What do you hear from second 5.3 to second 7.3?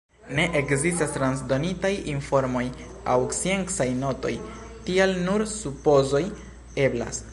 supozoj eblas.